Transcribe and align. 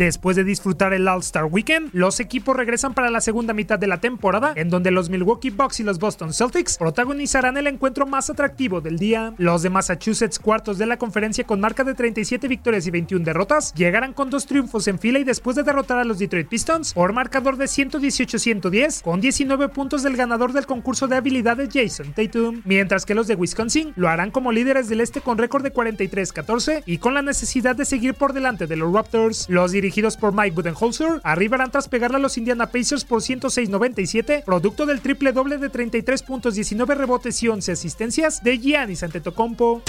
Después 0.00 0.34
de 0.34 0.44
disfrutar 0.44 0.94
el 0.94 1.06
All-Star 1.06 1.44
Weekend, 1.44 1.90
los 1.92 2.20
equipos 2.20 2.56
regresan 2.56 2.94
para 2.94 3.10
la 3.10 3.20
segunda 3.20 3.52
mitad 3.52 3.78
de 3.78 3.86
la 3.86 4.00
temporada, 4.00 4.54
en 4.56 4.70
donde 4.70 4.90
los 4.90 5.10
Milwaukee 5.10 5.50
Bucks 5.50 5.80
y 5.80 5.82
los 5.82 5.98
Boston 5.98 6.32
Celtics 6.32 6.78
protagonizarán 6.78 7.58
el 7.58 7.66
encuentro 7.66 8.06
más 8.06 8.30
atractivo 8.30 8.80
del 8.80 8.98
día. 8.98 9.34
Los 9.36 9.60
de 9.60 9.68
Massachusetts, 9.68 10.38
cuartos 10.38 10.78
de 10.78 10.86
la 10.86 10.96
conferencia 10.96 11.44
con 11.44 11.60
marca 11.60 11.84
de 11.84 11.92
37 11.92 12.48
victorias 12.48 12.86
y 12.86 12.90
21 12.90 13.26
derrotas, 13.26 13.74
llegarán 13.74 14.14
con 14.14 14.30
dos 14.30 14.46
triunfos 14.46 14.88
en 14.88 14.98
fila 14.98 15.18
y 15.18 15.24
después 15.24 15.54
de 15.54 15.64
derrotar 15.64 15.98
a 15.98 16.04
los 16.04 16.18
Detroit 16.18 16.48
Pistons 16.48 16.94
por 16.94 17.12
marcador 17.12 17.58
de 17.58 17.66
118-110, 17.66 19.02
con 19.02 19.20
19 19.20 19.68
puntos 19.68 20.02
del 20.02 20.16
ganador 20.16 20.54
del 20.54 20.64
concurso 20.64 21.08
de 21.08 21.16
habilidades 21.16 21.68
Jason 21.74 22.14
Tatum, 22.14 22.62
mientras 22.64 23.04
que 23.04 23.14
los 23.14 23.26
de 23.26 23.34
Wisconsin 23.34 23.92
lo 23.96 24.08
harán 24.08 24.30
como 24.30 24.50
líderes 24.50 24.88
del 24.88 25.02
este 25.02 25.20
con 25.20 25.36
récord 25.36 25.62
de 25.62 25.74
43-14 25.74 26.84
y 26.86 26.96
con 26.96 27.12
la 27.12 27.20
necesidad 27.20 27.76
de 27.76 27.84
seguir 27.84 28.14
por 28.14 28.32
delante 28.32 28.66
de 28.66 28.76
los 28.76 28.90
Raptors. 28.90 29.44
Los 29.50 29.72
dirigidos 29.90 30.16
por 30.16 30.32
Mike 30.32 30.54
Budenholzer, 30.54 31.20
arribarán 31.24 31.72
tras 31.72 31.88
pegarle 31.88 32.18
a 32.18 32.20
los 32.20 32.38
Indiana 32.38 32.66
Pacers 32.66 33.04
por 33.04 33.22
106-97, 33.22 34.44
producto 34.44 34.86
del 34.86 35.00
triple 35.00 35.32
doble 35.32 35.58
de 35.58 35.68
33 35.68 36.22
puntos, 36.22 36.54
19 36.54 36.94
rebotes 36.94 37.42
y 37.42 37.48
11 37.48 37.72
asistencias 37.72 38.44
de 38.44 38.58
Giannis 38.58 39.02
Antetokounmpo. 39.02 39.82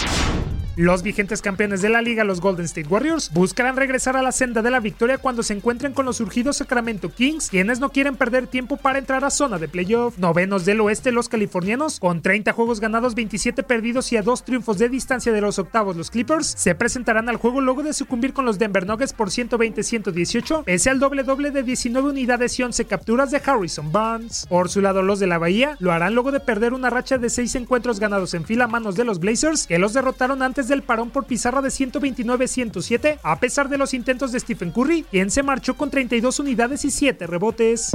Los 0.78 1.04
vigentes 1.04 1.42
campeones 1.42 1.82
de 1.82 1.90
la 1.90 2.02
liga, 2.02 2.24
los 2.24 2.40
Golden 2.40 2.64
State 2.64 2.88
Warriors, 2.88 3.30
buscarán 3.34 3.76
regresar 3.76 4.16
a 4.16 4.22
la 4.22 4.32
senda 4.32 4.62
de 4.62 4.72
la 4.72 4.80
victoria 4.80 5.18
cuando 5.18 5.44
se 5.44 5.54
encuentren 5.54 5.92
con 5.92 6.06
los 6.06 6.16
surgidos 6.18 6.58
Sacramento 6.58 7.10
Kings, 7.10 7.50
quienes 7.50 7.82
no 7.82 7.90
quieren 7.90 8.16
perder 8.16 8.48
tiempo 8.48 8.78
para 8.78 8.98
entrar 8.98 9.26
a 9.26 9.32
zona 9.32 9.58
de 9.58 9.68
playoff. 9.68 10.18
Novenos 10.18 10.64
del 10.64 10.80
oeste, 10.80 11.12
los 11.12 11.28
californianos, 11.28 12.00
con 12.00 12.22
30 12.22 12.54
juegos 12.54 12.80
ganados, 12.80 13.16
27 13.16 13.64
perdidos 13.64 14.14
y 14.14 14.18
a 14.18 14.22
dos 14.22 14.46
triunfos 14.46 14.78
de 14.78 14.88
distancia 14.88 15.34
de 15.34 15.42
los 15.42 15.60
octavos, 15.60 15.98
los 15.98 16.10
Clippers, 16.10 16.48
se 16.48 16.74
presentarán 16.74 17.28
al 17.28 17.36
juego 17.36 17.60
luego 17.60 17.84
de 17.84 17.92
sucumbir 17.92 18.32
con 18.32 18.46
los 18.46 18.58
Denver 18.58 18.88
Nuggets 18.88 19.12
por 19.12 19.30
120-118, 19.30 20.64
pese 20.64 20.90
al 20.90 21.00
doble 21.00 21.24
doble 21.24 21.52
de 21.52 21.64
19 21.64 22.08
unidades 22.08 22.58
y 22.58 22.64
11 22.64 22.86
capturas 22.86 23.30
de 23.30 23.42
Harrison 23.46 23.92
Barnes. 23.92 24.46
Por 24.48 24.70
su 24.70 24.80
lado, 24.80 25.02
los 25.02 25.20
de 25.20 25.28
la 25.28 25.38
Bahía 25.38 25.76
lo 25.80 25.92
harán 25.92 26.16
luego 26.16 26.32
de 26.32 26.40
perder 26.40 26.74
una 26.74 26.90
racha 26.90 27.18
de 27.18 27.30
6 27.30 27.56
encuentros 27.56 28.00
ganados 28.00 28.34
en 28.34 28.46
fila 28.46 28.66
a 28.66 28.68
manos 28.70 28.96
de 28.96 29.04
los 29.04 29.20
Blazers, 29.20 29.68
que 29.68 29.78
los 29.78 29.92
derrotaron 29.92 30.42
antes 30.42 30.61
del 30.68 30.84
parón 30.84 31.10
por 31.10 31.26
pizarra 31.26 31.62
de 31.62 31.70
129-107, 31.70 33.20
a 33.24 33.40
pesar 33.40 33.70
de 33.70 33.78
los 33.78 33.94
intentos 33.94 34.32
de 34.32 34.40
Stephen 34.40 34.72
Curry, 34.72 35.04
quien 35.10 35.32
se 35.32 35.44
marchó 35.44 35.76
con 35.76 35.90
32 35.90 36.40
unidades 36.40 36.86
y 36.86 36.92
7 36.92 37.28
rebotes. 37.28 37.92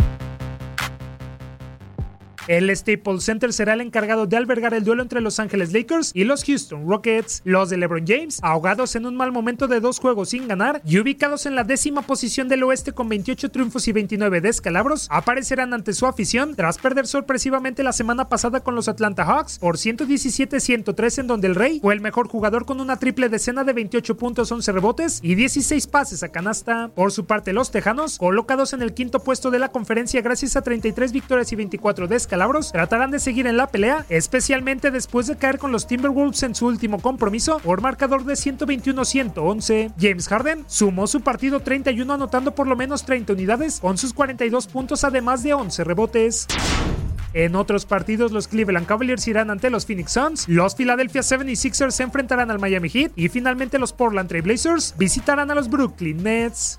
El 2.49 2.75
Staples 2.77 3.25
Center 3.25 3.53
será 3.53 3.75
el 3.75 3.81
encargado 3.81 4.27
de 4.27 4.37
albergar 4.37 4.73
el 4.73 4.85
duelo 4.85 5.03
entre 5.03 5.21
Los 5.21 5.41
Ángeles 5.41 5.73
Lakers 5.73 6.13
y 6.15 6.23
los 6.23 6.45
Houston 6.45 6.89
Rockets. 6.89 7.43
Los 7.45 7.71
de 7.71 7.77
LeBron 7.77 8.07
James, 8.07 8.39
ahogados 8.43 8.95
en 8.95 9.05
un 9.05 9.17
mal 9.17 9.33
momento 9.33 9.67
de 9.67 9.81
dos 9.81 9.99
juegos 9.99 10.29
sin 10.29 10.47
ganar 10.47 10.81
y 10.85 11.01
ubicados 11.01 11.47
en 11.47 11.57
la 11.57 11.65
décima 11.65 12.03
posición 12.03 12.49
del 12.49 12.63
oeste 12.63 12.93
con 12.93 13.09
28 13.09 13.51
triunfos 13.51 13.89
y 13.89 13.93
29 13.93 14.41
descalabros, 14.41 15.09
aparecerán 15.11 15.75
ante 15.75 15.93
su 15.93 16.07
afición 16.07 16.55
tras 16.55 16.79
perder 16.79 17.09
sorpresivamente 17.09 17.83
la 17.83 17.93
semana 17.93 18.29
pasada 18.29 18.61
con 18.61 18.77
los 18.77 18.87
Atlanta 18.87 19.25
Hawks 19.25 19.59
por 19.59 19.77
117-103 19.77 21.19
en 21.19 21.27
donde 21.27 21.49
el 21.49 21.57
Rey 21.57 21.81
fue 21.81 21.95
el 21.95 22.01
mejor 22.01 22.29
jugador 22.29 22.65
con 22.65 22.81
una 22.81 22.97
triple 22.97 23.29
decena 23.29 23.65
de 23.65 23.73
28 23.73 24.17
puntos, 24.17 24.53
11 24.53 24.71
rebotes 24.71 25.19
y 25.21 25.35
16 25.35 25.85
pases 25.89 26.23
a 26.23 26.29
canasta. 26.29 26.91
Por 26.95 27.11
su 27.11 27.27
parte, 27.27 27.53
los 27.53 27.73
Tejanos, 27.73 28.19
colocados 28.19 28.73
en 28.73 28.83
el 28.83 28.95
quinto 28.95 29.25
puesto 29.25 29.51
de 29.51 29.59
la 29.59 29.71
conferencia 29.71 30.23
gracias 30.23 30.55
a 30.55 30.63
33 30.63 31.11
victorias 31.11 31.51
y 31.51 31.57
24 31.57 32.07
descalabros, 32.07 32.36
tratarán 32.73 33.11
de 33.11 33.19
seguir 33.19 33.47
en 33.47 33.57
la 33.57 33.67
pelea, 33.67 34.05
especialmente 34.09 34.91
después 34.91 35.27
de 35.27 35.37
caer 35.37 35.59
con 35.59 35.73
los 35.73 35.87
Timberwolves 35.87 36.43
en 36.43 36.55
su 36.55 36.67
último 36.67 37.01
compromiso 37.01 37.59
por 37.61 37.81
marcador 37.81 38.25
de 38.25 38.35
121-111. 38.35 39.93
James 39.99 40.29
Harden 40.29 40.65
sumó 40.67 41.07
su 41.07 41.23
partido 41.23 41.61
31 41.61 42.13
anotando 42.13 42.55
por 42.55 42.67
lo 42.67 42.77
menos 42.77 43.05
30 43.05 43.33
unidades 43.33 43.81
con 43.81 43.97
sus 43.97 44.13
42 44.13 44.67
puntos 44.67 45.05
además 45.05 45.43
de 45.43 45.55
11 45.55 45.85
rebotes. 45.85 46.47
En 47.33 47.55
otros 47.55 47.85
partidos, 47.85 48.33
los 48.33 48.49
Cleveland 48.49 48.87
Cavaliers 48.87 49.29
irán 49.29 49.51
ante 49.51 49.69
los 49.69 49.85
Phoenix 49.85 50.13
Suns, 50.13 50.49
los 50.49 50.75
Philadelphia 50.75 51.21
76ers 51.21 51.91
se 51.91 52.03
enfrentarán 52.03 52.51
al 52.51 52.59
Miami 52.59 52.89
Heat 52.89 53.13
y 53.15 53.29
finalmente 53.29 53.79
los 53.79 53.93
Portland 53.93 54.29
Trail 54.29 54.43
Blazers 54.43 54.95
visitarán 54.97 55.51
a 55.51 55.55
los 55.55 55.69
Brooklyn 55.69 56.23
Nets. 56.23 56.79